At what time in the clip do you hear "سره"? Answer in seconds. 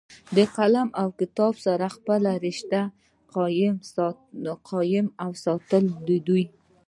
1.65-1.85